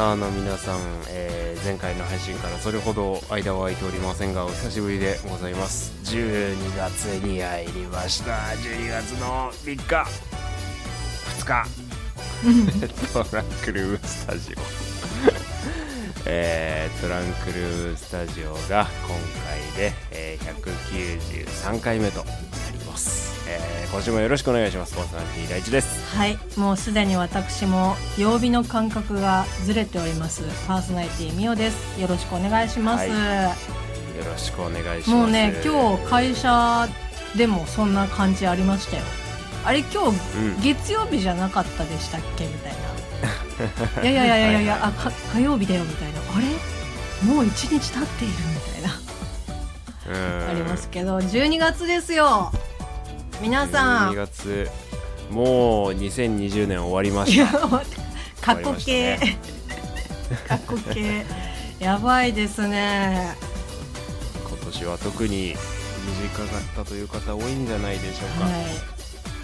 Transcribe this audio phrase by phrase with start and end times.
[0.00, 5.92] スナーの皆さん、えー前回の配信からそれほど間は空いておりませんがお久しぶりでございます。
[6.04, 8.32] 12月に入りました。
[8.32, 10.06] 12月の3日。
[11.42, 11.68] 2日。
[13.12, 14.56] トランクルームスタジオ。
[16.24, 20.54] えートランクルームスタジオが今回で、えー
[21.60, 22.24] 193回目と
[23.50, 24.94] えー今週もよろしくお願いします。
[24.94, 26.16] パーソナリティ第一です。
[26.16, 26.38] はい。
[26.56, 30.44] もうすでに私も曜日の感覚がずれております。
[30.68, 32.00] パーソナリティみおです。
[32.00, 33.14] よろしくお願いします、よ
[34.24, 35.10] ろしくお願いします。
[35.10, 36.88] もうね今日会社
[37.36, 39.02] でもそんな感じありましたよ。
[39.64, 40.60] あれ今日うん。
[40.62, 42.46] 月曜日じゃなかったでしたっけ？
[42.46, 44.02] みたいな。
[44.02, 46.20] いやいやいやいやいやあか火曜日だよみたいな。
[46.20, 46.46] あれ？
[47.34, 49.00] もう一日経っているみたいな。
[50.38, 50.46] うん。
[50.48, 52.52] ありますけど12月ですよ
[53.40, 54.68] 皆さ12ん月
[55.30, 57.82] もう2020年終わりました。
[58.40, 59.18] 過去形、
[60.48, 61.24] 過去形。
[61.78, 63.34] やばいですね。
[64.48, 65.54] 今年は特に
[66.34, 68.52] 短かったという方多いんじゃないでしょうか、はい。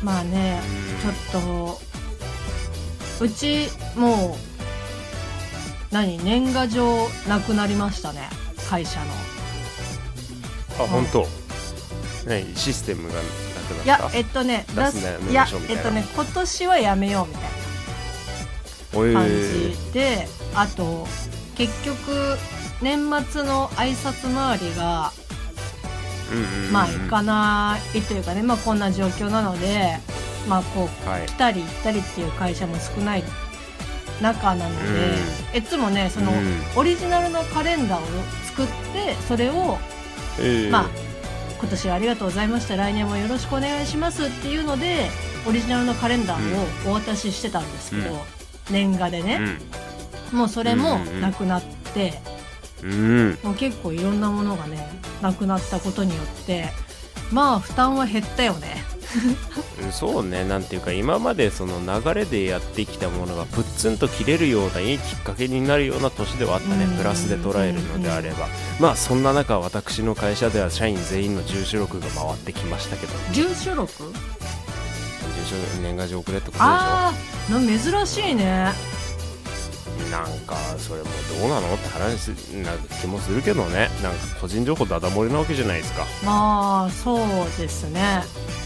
[0.03, 0.61] まあね
[1.05, 1.13] うん。
[1.13, 1.43] ちょっ
[3.19, 4.37] とうちも
[5.91, 8.29] う何年賀状なくなりましたね
[8.69, 9.07] 会社の。
[10.85, 11.27] あ本当。
[12.27, 12.55] 何？
[12.57, 13.15] システムが
[13.75, 15.81] なくなったいやえっとね出すねいやメモ書みたいな。
[15.81, 17.43] えっとね今年はやめようみたい
[18.95, 21.07] おいな感じで、あと
[21.55, 21.99] 結局
[22.81, 25.13] 年末の挨拶回りが
[26.73, 29.99] まあ行かないというかねまあこんな状況なので
[30.49, 33.25] まあこうはい来たり行ったりっていう会社も少ない
[34.23, 34.95] 中なの
[35.53, 36.63] で、いつもねその、うん。
[36.77, 38.07] オリジナルのカレンダーを
[38.45, 39.77] 作ってそれを
[40.39, 40.71] えー。
[40.71, 41.06] まあ
[41.59, 42.77] 今年はありがとうございました。
[42.77, 45.09] 来年もよろしくお願いしますっていうので
[45.49, 48.19] オリジナルのカレンダーをお渡ししてたんですけど、うん。
[48.71, 49.41] 年賀でね、
[50.33, 51.63] もうそれもなくなっ
[51.95, 52.15] て、
[52.83, 52.95] うん、う
[53.31, 54.89] ん、もう結構いろんなものがね
[55.23, 56.67] なくなったことによって
[57.33, 58.85] まあ負担は減ったよね。
[58.91, 58.96] うん
[59.93, 66.97] そうねなんていうか今までその流れでやってきたものがプッツンと切れるようないいきっかけになるような年ではあったねうん。
[66.97, 68.49] プラスで捉えるのであれば。
[68.81, 73.13] まあそんな中私の会社では社員全員の住所録が回ってきましたけど。
[73.33, 73.93] 住所録？
[74.05, 74.13] 住
[75.47, 76.65] 所年賀状送れってことでしょ。
[76.67, 77.13] あ
[77.49, 78.73] 珍しいね。
[80.11, 81.09] なんかそれも
[81.41, 81.75] どうなの？
[81.75, 82.29] って話
[82.63, 83.89] な気もするけどね。
[84.03, 86.05] なんか個人情報ダダ漏れなわけじゃないですか。
[86.25, 87.19] まあそう
[87.59, 88.23] ですね。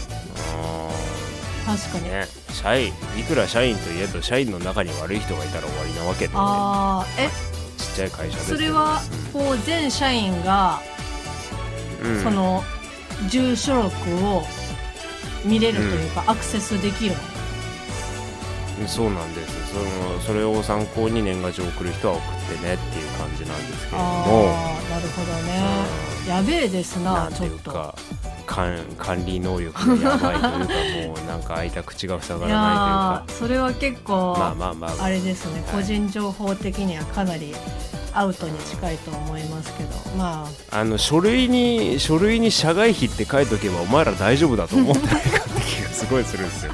[1.65, 2.27] 確かに、んね。
[2.51, 7.29] 社員いくら社員といえど社員の中に悪い人がいたら終わりなわけで、ね、ああえ？
[7.77, 8.99] ちっちゃい会社それは
[9.31, 10.81] こう全社員が
[12.03, 12.15] うん。
[12.15, 12.63] うんその
[13.29, 13.93] 住所録
[14.25, 14.41] を
[15.45, 17.11] 見れるというか、アクセスできる
[18.81, 18.87] の？
[18.87, 19.71] そうなんです。
[19.71, 22.21] そのそれを参考に年賀状を送る人は送
[22.55, 24.13] ってねっていう感じなんですけれども。
[24.49, 25.61] ああなるほどね、
[26.27, 27.49] やべえですななんちょっと。
[27.49, 27.95] ていうか
[28.51, 37.53] 管管理能力がやばいというかもうなんか開いた口が塞がいらないやーそれは結構、まあまあ、まあ、あれですね、はい個人情報的にはかなり
[38.13, 40.79] アウトに近いと思いますけどまあ。
[40.79, 46.73] あの書類に書類に社外費って書いとけばお前ら大丈夫だと思ってないかって気がすごいするんですよ。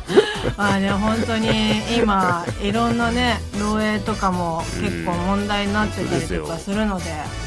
[0.57, 1.49] まあね本当に
[1.95, 7.13] 今 いろんなね漏洩とかも結構問題になってたりとかするので、う
[7.45, 7.46] ん、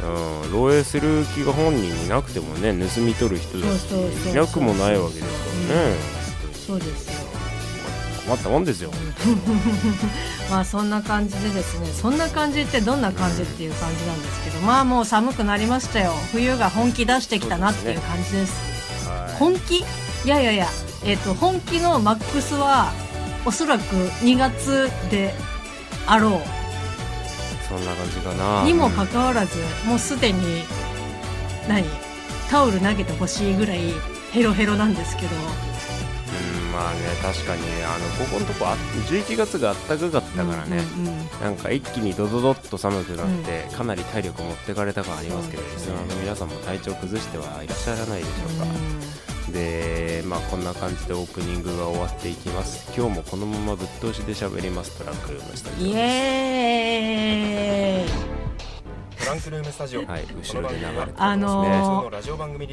[0.00, 5.94] 漏洩する気が本人になくてもね盗み取る人だしいなくもないわけですからね、
[6.66, 7.26] そうですよ。
[8.26, 8.90] 困ったもんですよ、
[10.50, 16.12] まあそんな感じでですねそんな感じってどんな感じっていう感じなんですけどまあもう寒くなりましたよ。
[16.32, 18.52] 冬が本気出してきたなっていう感じです。
[19.08, 19.36] はい。
[19.38, 19.78] 本気？
[19.78, 19.84] い
[20.24, 20.68] やいやいや
[21.04, 22.92] えっ、と本気のマックスは
[23.44, 25.32] おそらく2月で
[26.08, 26.42] あろ
[27.68, 28.62] そんな感じかな。
[28.62, 30.64] うにもかかわらずもうすでに
[31.68, 31.84] 何？
[32.50, 33.80] タオル投げてほしいぐらい
[34.32, 35.28] ヘロヘロなんですけど。
[35.34, 35.38] う
[36.68, 38.76] んまあね確かにあのここのとこあ
[39.08, 45.68] 11月があったかかったからね、うんうんうんなんか一気にドドドッと寒くなって、かなり体力持ってかれた感ありますけど、ね。
[45.74, 52.90] リスナーの皆さんも体調崩してはいらっしゃらないでしょうか、でまあこんな感じでオープニングが終わっていきます。
[52.96, 54.98] 今日もこのままぶっ通しで喋ります。
[54.98, 57.55] トランクルームスタジオイエーイ
[59.26, 60.06] トランクルームスタジオ。
[60.06, 61.14] はい後ろで流れてますね。
[61.16, 62.10] あの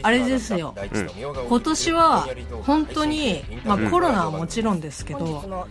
[0.04, 0.76] あれですよ。
[0.94, 2.28] 今今年は
[2.62, 5.68] 本当に、まあ、コロナはもちろんですけど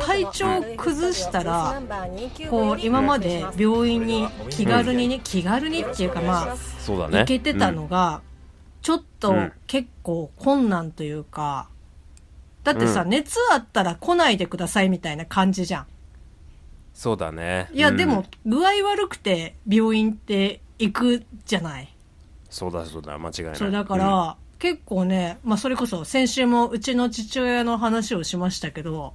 [0.00, 0.46] 体調
[0.78, 1.82] 崩したら
[2.48, 7.18] こう今まで病院に気軽にね気軽にっていうかまあそうだね。
[7.18, 8.22] 行けてたのが
[8.80, 9.52] ちょっとうん。
[9.66, 11.68] 結構困難というか
[12.64, 13.08] だってさうん。
[13.10, 15.86] 熱あったら来ないでくださいみたいな感じじゃん
[16.94, 17.68] そうだね。
[17.72, 17.96] いや、うん。
[17.96, 21.88] でも具合悪くて病院って行くじゃない？
[22.50, 23.56] そうだそうだ間違いない。
[23.56, 29.14] そうだから、結構ね、まあ、それこそ先週もうちの父親の話をしましたけど、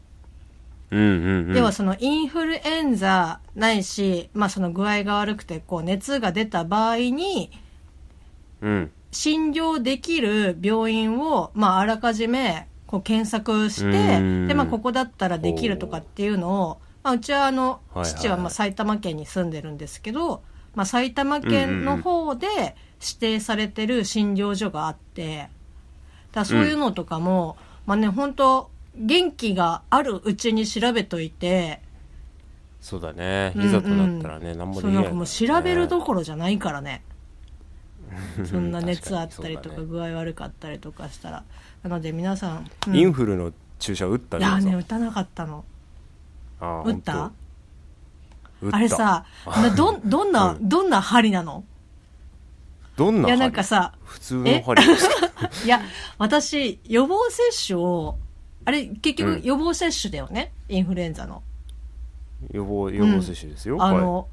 [0.92, 1.48] うん、うんうん。
[1.48, 7.52] うんではそのインフルエンザないし、まあ、その具合が悪くてこう熱が出た場合に
[8.62, 8.92] うん。
[9.12, 14.48] 診療できる病院を、まあ、あらかじめこう検索しうてん。
[14.48, 16.78] で、まあ、ここだったらできるとかっていうのを、
[17.08, 18.06] まあ、うちはあのはいはい。
[18.06, 20.44] 父はまあ埼玉県に住んでるんですけど、
[20.76, 22.48] まあ、埼玉県の方で
[23.02, 25.50] 指定されてる診療所があって
[26.34, 27.56] だそういうのとかも、
[27.86, 31.82] まあね本当元気があるうちに調べといて、
[32.82, 33.54] そうだね。
[33.56, 33.68] うんうん。
[33.68, 37.04] いざとなったらね、何もできそうないなんかもう調べるどこころじゃないからね。
[38.44, 41.44] そんな熱あったりとか具合悪かったりとかしたら。
[41.84, 42.96] なので皆さん、うん。
[42.96, 45.64] インフルの注射打ったいやねさ打たなかったの
[46.60, 47.32] あ打った？
[48.72, 51.64] あれさ などどんな、うどんな針なの？
[52.96, 55.08] どんないやなん針かさ普通の針です
[55.66, 55.82] いや
[56.18, 58.18] 私予防接種を
[58.66, 59.36] あれ結うん。
[59.36, 61.44] 局予防接種だよね、インフルエンザの。
[62.52, 64.28] 予防予防接種ですよ、はいあの、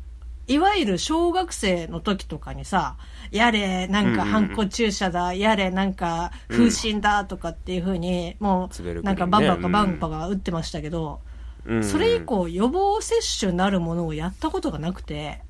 [0.48, 0.58] い。
[0.58, 2.96] わゆる小学生の時とかにさ、
[3.30, 11.33] やれ、なんか、うんうんハンコ注射だ、やれ、なんか、風疹だとかっていう風に、もう、なんか、バンバカバンバカ打ってましたけど、うん
[11.82, 15.40] それ以降、予防接種なるものをやったことがなくて、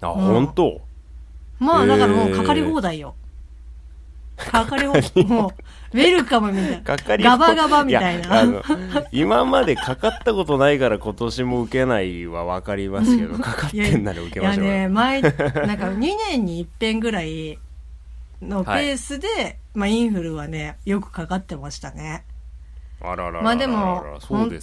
[0.00, 0.14] あ、うん。
[0.14, 0.80] 本当？
[1.58, 3.14] まあ、だからもう、かかり放題よ。
[4.36, 5.48] かかり放題、も
[5.92, 6.80] う、ウェルカムみたいな。
[6.82, 8.62] かかりガバガバみたいな。
[9.10, 14.70] 今までかかったことないから今年も受けないは分かりますけどかかってんなら受けましょうよ。
[14.70, 15.36] いやね、前、なんか
[15.86, 17.58] 2年に一遍ぐらい
[18.40, 22.24] のペースで、まあインフルはね、よくかかってましたね。
[23.00, 24.58] あらららららまあでも本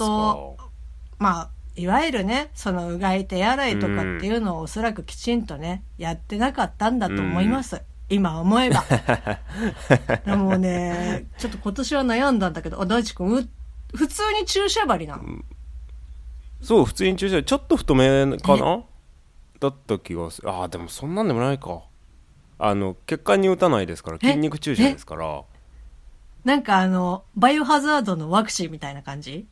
[1.19, 7.81] まあ、いわゆるね、そのうがい手洗いとかっていうのをおそらくきちんとね、やってなかったんだと思います。
[8.09, 8.83] 今思えば。
[10.25, 13.49] でもね、ちょっと今年は悩んだんだけど、あ、大地君、う
[13.95, 15.23] 普通に注射針なの、
[16.61, 18.83] そう普通に注射ちょっと太めかな？
[19.59, 20.49] だった気がする。
[20.49, 21.83] ああでもそんなんでもないか。
[22.57, 24.27] あの血管に打たないですからえ？
[24.27, 25.43] 筋肉注射ですから。
[26.43, 29.47] なんかあの、バイオハザードのワクチンみたいな感じ？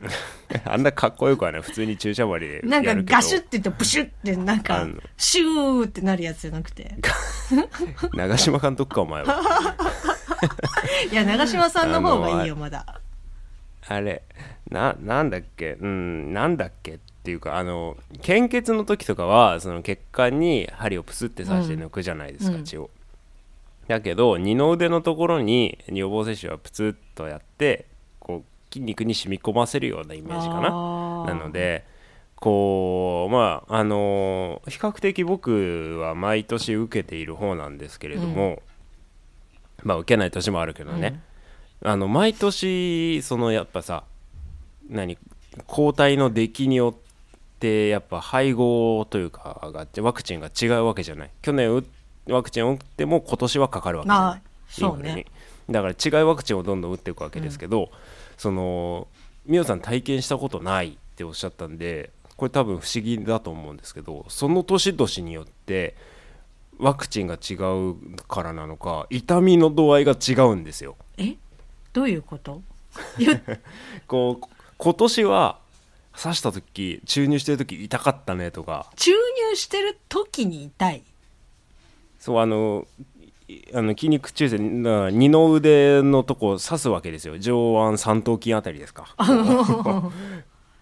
[0.64, 2.82] あんなかっこよくはね普通に注射針でやるけど。
[2.82, 4.86] なんかガシュって言ってブシュってなんか
[5.16, 6.94] シューってなるやつじゃなくて。
[8.14, 9.40] 長嶋監督かお前は。
[11.10, 13.00] いや、長嶋さんの方がいいよ、まだ。
[13.88, 14.22] あれ
[14.70, 15.72] ななんだっけ？
[15.80, 22.64] うんなんだっけっていうかあの献血の時とかはその血管に針をプスって刺して抜くじゃないですか、うん。
[22.64, 22.90] 血を。
[23.88, 27.86] だけど二の腕のところに予防接種はプツッとやって
[28.70, 30.70] 筋肉に染み込ませるようなイメージかな。
[31.26, 31.84] なので
[32.36, 38.62] こうまああの比較的僕は毎年受けている方なんですけれども、
[39.82, 41.20] まあ受けない年もあるけどね、
[41.82, 44.04] あの毎年そのやっぱさ
[44.88, 45.18] 何
[45.66, 51.30] 抗体の出来によってやっぱ配合というかがワクチンが違うわけじゃない。
[51.42, 51.84] 去年
[52.28, 54.38] ワクチンを打っても今年はかかるわけじゃない。
[54.38, 55.24] あそうね
[55.70, 57.90] だから違うワクチンをどんどん打っていくわけですけど、
[58.36, 59.06] その
[59.46, 65.96] 美桜さん体験したことないっておっしゃったんでこれ多分不思議だと思うんですけどその年々によって
[66.78, 70.96] ワクチンが違うからなのか痛みの度合いが違うんですよ。
[71.16, 71.34] え？
[71.92, 72.62] どういうこと？
[74.06, 74.46] こう
[74.76, 75.58] 今年は
[76.16, 81.02] 刺した時注入してる時痛かったねとか注入してる時に痛い？
[82.20, 82.86] そうあの
[83.17, 83.17] い
[83.74, 87.38] あの筋肉注射な二の腕のとこ刺すわけですよ。
[87.38, 89.14] 上腕三頭筋あたりですか。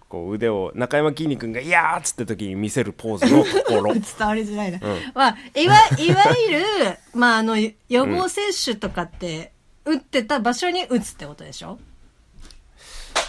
[0.09, 4.79] こう腕を中山きんに君が「いやー!」っつって時に見せるポーズの ところ伝わりづらいな。
[4.79, 4.83] ん。
[5.15, 9.53] まあ、いわ、いわゆる、 まあ、あの、予防接種とかって、
[9.85, 11.79] 打ってた場所に打つってことでしょ？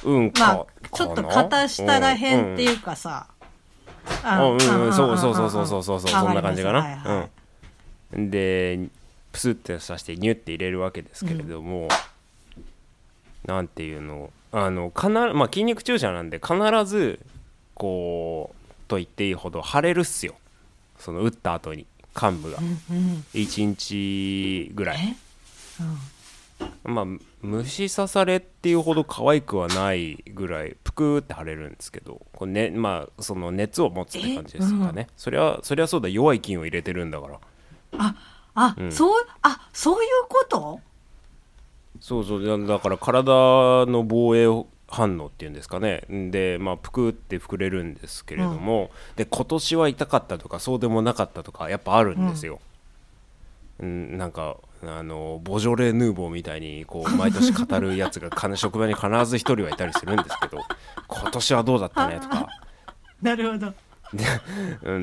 [0.03, 0.65] うんか、まあ、
[0.95, 3.27] ちょっと肩下らへんっていうかさ。
[4.23, 4.57] あうん。
[4.57, 4.81] うん。
[4.81, 4.93] うんん。
[4.93, 5.99] そうそうそうそうそうそう。
[5.99, 8.79] そんな感じかな、はいはいうんで
[9.37, 11.89] プスって刺してニュって入れるわけですけれども、
[13.45, 17.19] なんていうのあの必まあ筋肉注射なんで必ず
[17.75, 20.33] こうと言っていいほど腫れるっすよ
[20.97, 21.85] その打った後に
[22.19, 25.15] 幹部がうんうん1日ぐらい
[26.85, 27.05] うんまあ
[27.43, 37.39] 虫刺されっていうほど可愛くはないぐらいぷくって腫れるんですけどこう、ね、まあその熱を持つって感じですかね、そりゃそりゃそうだ弱い菌を入れてるんだから
[37.99, 38.15] あ、
[38.59, 38.91] あ、うん。
[38.91, 40.79] そう、あ、そういうこと？
[42.01, 42.45] そうそう。
[42.45, 43.31] だだから体
[43.85, 44.47] の防衛
[44.87, 46.03] 反応っていうんですかね。
[46.09, 52.59] でまあぷくって膨れるんですけれども、で今年は痛かったとかそうでもなかったとかやっぱあるんですよ。
[53.79, 60.63] うん、なんかあのボジョレ・ヌーボーみたいにこう毎年語るやつがか職場に必ず一人はいたりするんですけど
[61.07, 62.47] 今年はどうだったねとか。
[63.21, 63.67] なるほど。
[63.67, 63.75] うん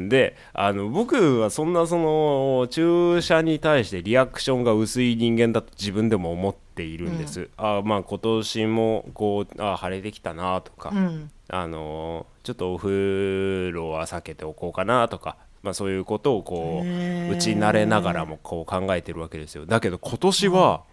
[0.08, 11.30] であの僕はそんなその注射に対してリアクションが薄い人間だと自分でも思っているんです、あまあ今年もこうあ晴れてきたなとか、うん。
[11.48, 19.66] あのちょっとお風呂は避けておこうかなとか、まあ、そういうことをこう打ち慣れながらもこう考えてるわけですよ。
[19.66, 20.84] だけど今年は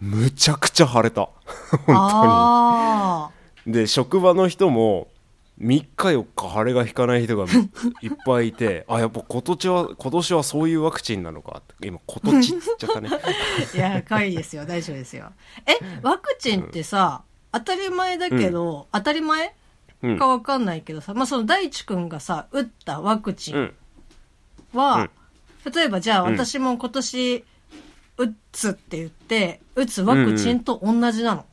[0.00, 1.28] むちゃくちゃ晴れた。
[1.88, 3.30] あ
[3.66, 5.08] で職場の人も
[5.60, 7.44] 3日4日晴れが引かない人が
[8.02, 11.58] いっぱいいて あやっぱ今年は今年はそういうワクチンなのか？
[11.60, 13.08] って今今年っつっちゃったね。
[13.12, 13.16] あ
[13.76, 14.66] いや可愛いですよ。
[14.66, 15.32] 大丈夫ですよ。
[15.66, 19.54] えワクチンってさ、当たり前だけど、当たり前？
[20.02, 20.18] うん。
[20.18, 23.74] かわかんないけどさ、まあその大地君がさ打ったワクチンうん。
[24.74, 25.08] は、
[25.72, 27.44] 例えばじゃあうん私も今年
[28.18, 31.46] 打つって言って打つワクチンと同じなの、ぜ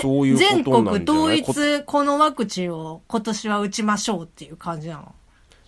[0.00, 5.14] そういう全国統一このワクチンを今年は打ちましょうっていう感じなの？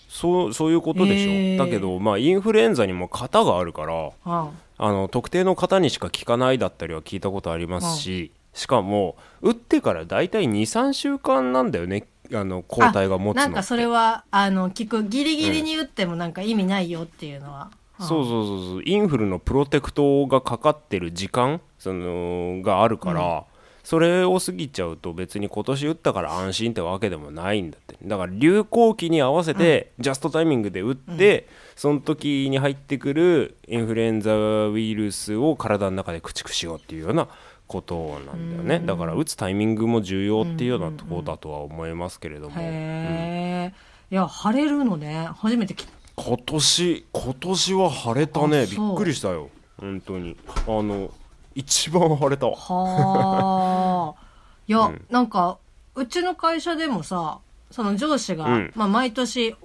[0.08, 1.58] そうそういうことでしょ、へー。
[1.58, 4.50] だけどまあインフルエンザにも型があるからうん。
[4.76, 17.70] あの特定の方にしか効かないだったりは聞いたことありますし、しかも打ってから大体23週間なんだよねあの抗体が持つのなんかそれはあの聞くギリギリに打ってもなんか意味ないよっていうのは、
[18.00, 18.82] そうそうそうそう。
[18.84, 23.44] インフルのプロテクトがかかってる時間そのがあるから、
[23.84, 27.96] それを過ぎちゃうと別に今年打ったから安心ってわけでもないんだって。
[28.02, 34.34] だから流行期に合わせてジャストタイミングで打って、その時に入ってくるインフルエンザ
[34.66, 37.28] ウイルスを体の中で駆逐しようっていうような
[37.66, 43.74] ことなんだよね、だから打つタイミングも重要っていうようなところだとは思いますけれども、へえ、
[44.10, 45.28] いや晴れるのね。
[45.34, 45.74] 初めて
[46.16, 48.66] 今年今年は晴れたね。
[48.66, 49.48] びっくりしたよ。
[49.80, 50.36] 本当に。
[50.46, 51.10] あの
[51.54, 52.56] 一番晴れたわ。
[52.56, 54.24] はあ。
[54.66, 55.04] いや、うん。
[55.10, 55.58] なんか
[55.94, 57.38] うちの会社でもさ
[57.70, 58.72] その上司が、うん。
[58.74, 59.56] まあ、毎年う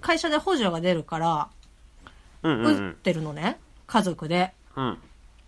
[0.00, 1.48] 会社で補助が出るから
[2.42, 2.88] うんうんうん。
[2.88, 4.52] 打ってるのね、家族で。
[4.76, 4.98] うん。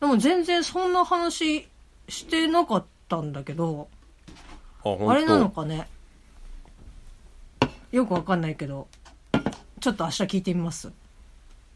[0.00, 1.69] でも全然そんな話
[2.09, 3.88] してなかったんだけど
[4.85, 5.88] あれなのかね。
[7.93, 8.88] よくわかんないけど
[9.81, 10.93] ちょっと明日聞いてみます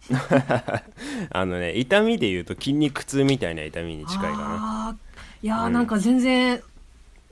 [1.31, 4.97] あのね痛みで言うと筋肉痛みたいな痛みに近いかな。
[5.43, 6.63] いやー、なんか全然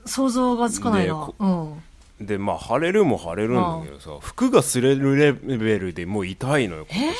[0.05, 1.31] 想像がつかないな。
[1.37, 1.83] うん。
[2.19, 7.15] でまあ腫れるも腫れるんだけどさ服が擦れるレベルでもう痛いのよ今年。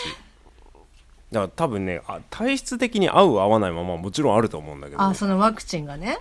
[1.32, 5.02] だから多分ねあ体質的に合う合わないままもちろんあると思うんだけど。
[5.02, 6.20] あそのワクチンがね。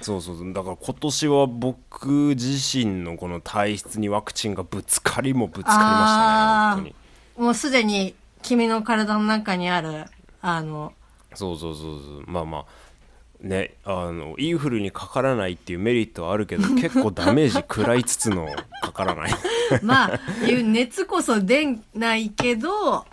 [0.00, 0.52] そうそうそう。
[0.52, 5.84] だから今年は僕自身のこの体質にワクチンがぶつかりもぶつかりまし
[6.16, 6.94] たね本
[7.36, 7.46] 当に。
[7.46, 8.14] もうすでに
[8.44, 10.04] 君の体の中にある
[10.40, 10.92] あの
[11.34, 12.24] そうそうそうそう。
[12.26, 12.64] まあまあ。
[13.40, 18.48] ねあのインフルにかからないっていうメリットはあるけど 結構ダメージ食らいつつの
[18.80, 19.32] かからない。
[19.82, 23.04] まあいう熱こそ出ないけど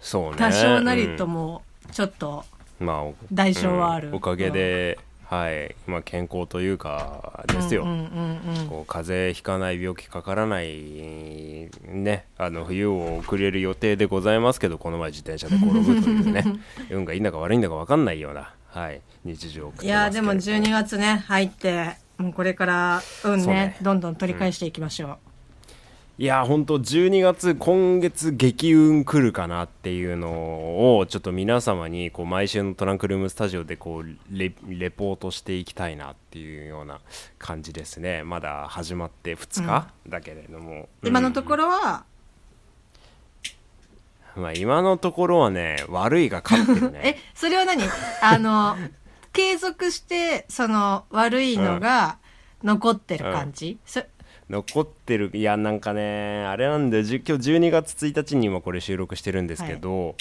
[0.00, 0.36] そうね。
[0.36, 1.16] 多少なりうん。
[1.16, 2.44] ともちょっと
[2.78, 4.14] まあお代償はある、うん。
[4.16, 16.44] おかげで、はい、まあ、健康というかですよ、うんうんうんうんこう風邪ひかない病気かからないねあの冬を送れる予定でございますけどこの前自転車で転ぶというね
[16.90, 23.76] 運がいいんだか悪いんだか分かんないような、はい、日常を送っていやーでも12月ね入ってもうこれから運ねね。
[23.82, 25.18] どんどん取り返していきましょう、
[26.18, 37.00] いや本当12月今月激運来るかなっていうのをちょっと皆様にこう毎週のトランクルームスタジオでこうレレポートしていきたいなっていうような
[37.38, 38.22] 感じですね。
[38.22, 40.88] まだ始まって2日、だけれども。
[41.04, 42.06] 今のところは、
[44.36, 47.00] うんまあ、今のところはね悪いが勝ってるね。
[47.04, 47.82] えそれは何？
[48.22, 48.74] あの
[49.34, 52.16] 継続してその悪いのが
[52.62, 54.02] 残ってる感じ、そ
[54.48, 55.30] 残ってる。
[55.34, 57.02] いやなんかねあれなんだよ。
[57.02, 60.14] じゅ今日12月1日に今これ収録してるんですけど、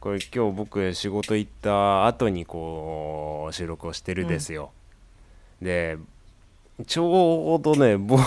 [0.00, 4.72] これ今日僕仕事行った後にこう収録をしてるですよ、
[5.62, 5.96] で
[6.86, 8.22] ちょうどね僕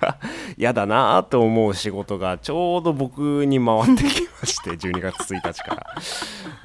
[0.00, 0.18] が
[0.56, 5.86] 嫌だなと思う仕事がちょうど僕に回ってきまして12月1日から。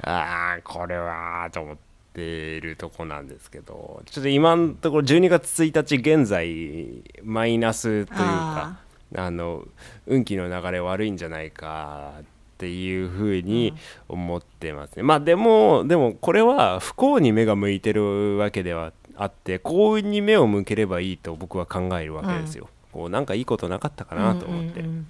[0.02, 8.78] ああこれはと思っているとこなんですけどちょっと今のところ12月1日現在マイナスというか
[9.16, 9.64] あの
[10.06, 12.24] 運気の流れ悪いんじゃないかっ
[12.58, 13.74] ていうふうに
[14.08, 25.06] 思ってますね、まあでもでもこれは不幸に目が向いてるわけではあって幸運に目を向ければいいと僕は考えるわけですよ、こうなんかいいことなかったかなと思って、うんうんうん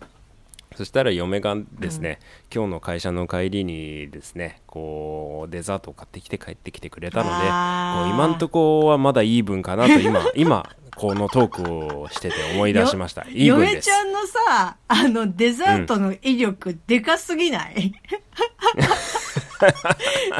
[0.74, 2.18] そしたら嫁がですね、
[2.52, 7.46] 今日の会社の帰りにですねこうデザートを買ってきて帰ってきてくれたので
[8.10, 13.24] 今んとこはまだイーブンかなと今 今このトークをしてて思い出しました。
[13.24, 13.36] です。
[13.36, 17.92] 嫁ちゃんのさ、あの、デザートの威力、でかすぎない？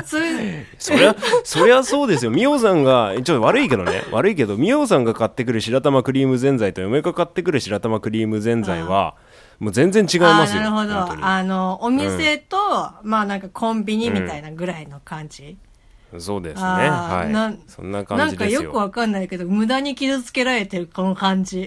[0.05, 2.31] それ、そりゃそりゃそうですよ。
[2.31, 4.03] ミオさんがちょっと悪いけどね。
[4.13, 9.15] 悪いけどミオさんが買ってくる白玉クリームぜんざいと嫁が買ってくる白玉クリームぜんざいは
[9.59, 10.63] もう全然違いあますよ。
[10.63, 11.25] ーなるほど。
[11.27, 12.57] あの、お店と、
[13.03, 15.57] まあなんかコンビニみたいなぐらいの感じ。
[16.19, 16.63] そうですね。
[16.63, 17.59] はい。
[17.67, 18.61] そんな感なんじですよ。
[18.61, 21.63] かよくわかんないけど、無駄に傷つけられてるこの感じ。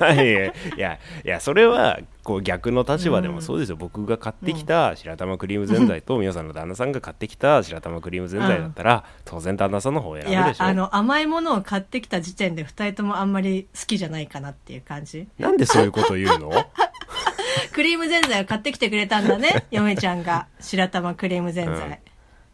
[0.00, 0.32] やい
[0.76, 0.98] やい
[1.28, 15.28] やそれはこう逆の立場でもそうですよ、僕が買ってきた白玉クリームぜんざいと皆さんの旦那さんが買ってきた白玉クリームぜんざいだったら、当然旦那さんの方を選ぶで、しょあの、甘いものを買ってきた時点で二人ともあんまり好きじゃないかなっていう感じ。
[15.38, 16.50] なんでそういうこと言うの？
[17.72, 20.46] クリームぜんざいを買ってきてくれたんだね、 嫁ちゃんが。
[20.60, 22.00] 白玉クリームぜんざい。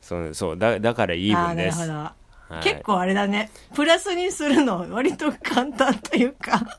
[0.01, 2.05] そうそうだだからイーブンですなるほど。
[2.05, 2.27] はい
[2.63, 3.51] 結構あれだね。
[3.75, 6.79] プラスにするの割と簡単というか。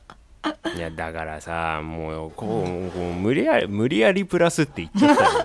[0.74, 5.30] いやだからさもうこうこう無理やり無理やりプラスって言っちゃったよ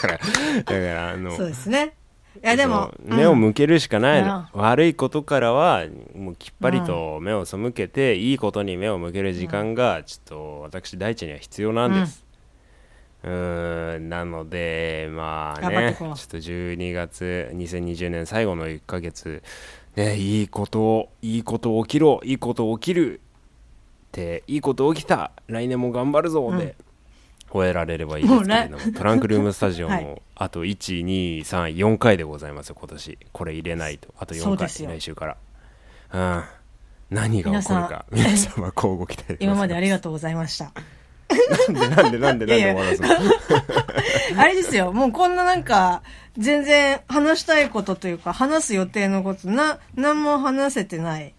[0.00, 1.94] からだからあのそうですね。
[2.42, 4.22] いやでも目を向けるしかない。
[4.22, 4.60] の、うん。
[4.60, 12.24] 悪いことからはもうきっぱりと目を背けて、いいことに目を向ける時間がちょっと私大地には必要なんです、
[13.24, 14.08] うーん。
[14.08, 19.42] なのでまあねちょっと12月2020年最後の1ヶ月
[19.96, 23.20] ねいいことをいいこと起きろいいこと起きるっ
[24.12, 26.76] ていいこと起きた来年も頑張るぞで、
[27.50, 30.04] 終えられればいいですけれどもトランクルームスタジオはい。
[30.04, 33.18] もあと1234回でございますよ今年。
[33.32, 34.14] これ入れないと。
[34.18, 35.36] あと4回来週から。
[36.12, 36.44] うん。
[37.10, 38.04] 何が起こるか。
[38.10, 38.62] 皆皆さん。
[38.62, 40.72] は交互期待今までありががとうございました。
[41.72, 43.08] なんでなんでなんでなんで終わらすの
[44.40, 46.02] あれですよ、もうこんななんか、
[46.38, 51.34] 全然話したいことというか、話す予定のこと、な、何も話せてない。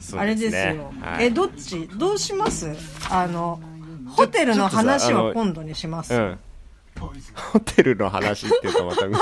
[0.00, 0.92] そうあれですねよ。
[1.00, 2.70] はいえ、どっちどうします
[3.10, 3.60] あの、
[4.08, 6.14] ホテルの話は今度にします。
[6.14, 6.38] うん。
[6.98, 9.14] ホテルの話っていうとまたみ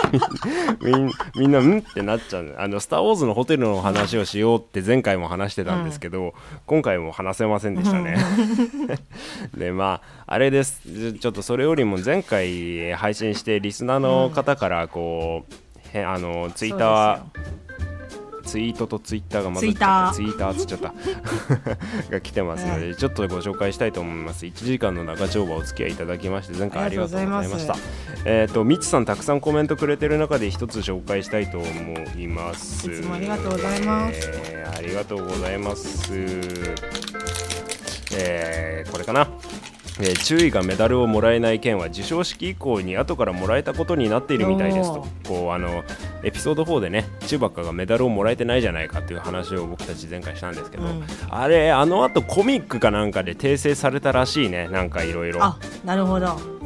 [0.96, 2.54] んみんなうんってなっちゃう。
[2.58, 6.32] あの「スター・ウォーズ」のホテルの話をしようって前回も話してたんですけど、
[6.64, 8.16] 今回も話せませんでしたね。
[9.54, 11.12] でまああれです。
[11.12, 15.44] ちょっとそれよりも前回配信してリスナーの方からこ
[15.94, 17.65] う、へあのツイッター
[18.46, 20.94] ツイートとツイッターが混ざっちゃってツイッターっつっちゃった。
[22.10, 24.46] が来てますので、ちょっとご紹介したいと思います。
[24.46, 27.76] 1時間の長丁場お付き合いいただきまして前回ありがとうございました。
[28.24, 31.66] えっ、とみつさんたくさんコメントくれてる中で一つ紹介したいと思
[32.16, 32.90] います。
[32.90, 34.30] いつもありがとうございます。
[34.32, 36.12] えーありがとうございます。
[38.12, 39.28] えーこれかな
[39.98, 45.06] えー注意がメダルをもらえない件は授賞式以降に後からもらえたことになっているみたいですと。
[45.26, 45.84] おこうあの
[46.22, 51.04] エピソード4でねチューバッカがメダルをもらえてないじゃないかっていう話を僕たち前回したんですけど、うん。
[51.30, 55.42] あれあの後コミックかなんかで訂正されたらしいねなんかいろいろ。
[55.42, 56.56] あ、なるほど。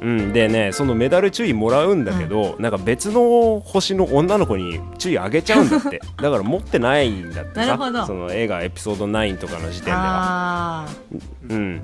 [0.00, 6.00] うん、でねそのメダル注意もらうんだけど、なんか別の星の女の子に注意あげちゃうんだって。
[6.22, 7.98] だから持ってないんだってなるほど。
[8.00, 10.86] さその映画エピソード9とかの時点では。
[10.86, 10.86] あ
[11.50, 11.82] うん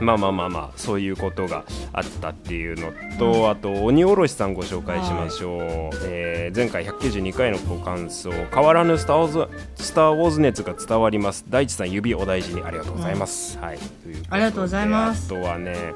[0.00, 5.60] まあまあまあまあそういうことがあったっていうのと、あと鬼おろしさんご紹介しましょう、
[6.04, 11.44] えー前回192回のご感想変わらぬスター・ウォーズスター・ウォーズ熱が伝わります。
[11.48, 13.66] 大地さん指お大事にありがとうございます、うこ
[14.04, 15.26] とでありがとうございます。
[15.26, 15.94] あとはね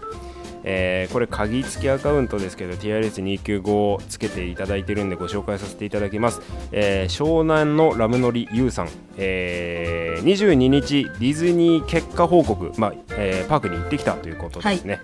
[0.70, 15.00] えーこれ鍵付きアカウントですけど TRS295 つけていただいてるんでご紹介させていただきます、えー湘南のラムノリユウさん、えー22日ディズニー結果報告、まあえーパークに行ってきたということですね、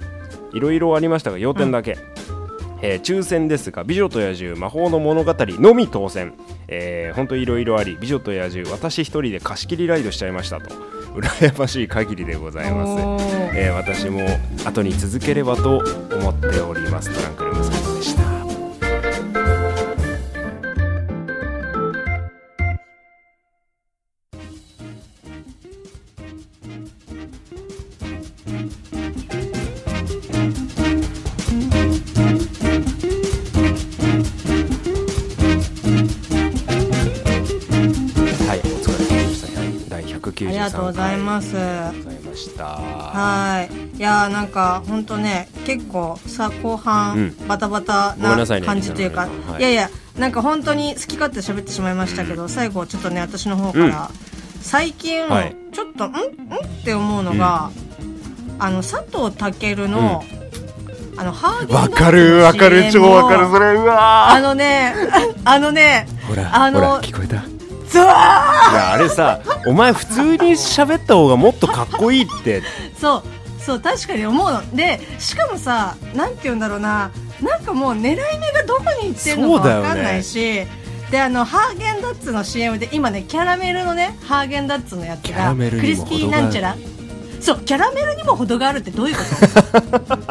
[0.52, 1.96] い、ろいろありましたが要点だけ、
[2.86, 6.34] えー抽選ですが「美女と野獣魔法の物語」のみ当選、
[6.68, 10.94] えー、ほんといろいろあり「美女と野獣私一人で貸し切りライドしちゃいました」と。
[11.14, 13.24] 羨ましい限りでございます。
[13.54, 14.20] えー私も
[14.64, 15.78] 後に続ければと
[16.12, 17.10] 思っております。
[17.14, 17.83] トランクルーム最後
[40.84, 41.58] ございます。
[41.58, 42.64] ありがとうございました。
[42.64, 43.96] はい。
[43.96, 47.46] いやーなんか、ほんとね、結構さ、後半、うん。
[47.48, 49.26] バタバタな感じというか、
[49.58, 49.60] い。
[49.60, 54.10] いやいや、なんか本当に好き勝手喋ってしまいましたけど、最後ちょっとね私の方から、
[54.60, 55.56] 最近、はい。
[55.72, 56.22] ちょっとんんっ
[56.84, 57.70] て思うのが、
[58.58, 60.24] あの佐藤健の、
[61.16, 64.92] あのハーゲンわかるわかる超わかるをそれうわあのね
[65.44, 67.53] あのねほらあの聞こえた？
[68.02, 72.60] いやあれさお前普通に喋った方がもっとかっこいいって。
[72.60, 72.64] ー
[73.00, 73.22] そう
[73.64, 74.76] そう確かに思うの。
[74.76, 77.10] でしかもさなんて言うんだろうな。
[77.40, 78.16] なんかもう狙い目
[78.52, 80.66] がどこに行ってるのかわかんないし、
[81.10, 86.76] であのハーゲンダッツの CM で今ねキャラメルのねハーゲンダッツのやつがクリスピにも程があるーなんちゃら
[87.44, 90.24] そうキャラメルにも程があるってどういうこと？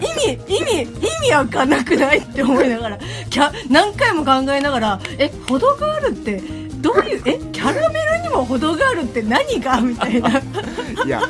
[0.04, 0.86] 意味意味意
[1.22, 2.18] 味わかんなくない？
[2.18, 2.98] って思いながら。
[3.30, 6.42] キャ何回も考えながらえ程があるって
[6.84, 9.80] どういうえキャラメルにも程があるって何が？
[9.80, 10.28] みたいな。
[11.04, 11.22] いや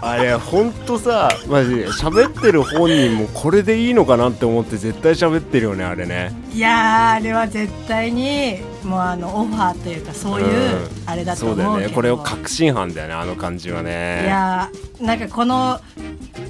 [0.00, 6.32] あれほんとさマジで喋ってる本人もこれでいいのかなって思って絶対喋ってるよねあれね。
[6.54, 10.88] いやーあれは絶対にもうあのオファーというかそういううん。
[11.06, 11.94] あれだとそう思うけど、だよね。
[11.94, 14.22] これを確信犯だよねあの感じはね。
[14.24, 15.80] いやーなんかこの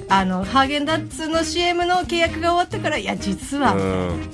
[0.09, 4.29] あのハーゲンダッツの CM の契約が終わってからいや実は、うん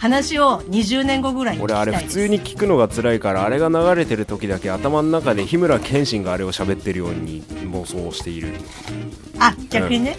[0.00, 8.54] 話を20年後ぐらいに俺あれ普通に聞くのが辛いからあれが流れてる時だけ頭の中で日村謙信があれを喋ってるように妄想している。
[9.38, 10.16] あ逆にね、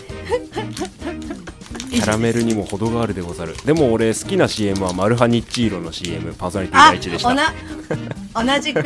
[1.89, 3.55] キャラメルにも程があるでござる。
[3.65, 7.35] でも俺好きな CM はマルハニッチーロの CM パーソナリティ第あ一でした。
[8.45, 8.83] 同じく